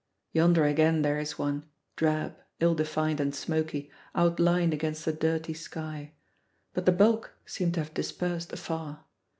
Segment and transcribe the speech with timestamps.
[0.31, 1.63] Yonder again there is one,
[1.95, 6.11] drab, ill defined and smoky, outlined against the dirty sky.
[6.73, 9.05] But the bulk seem to have dispersed afar.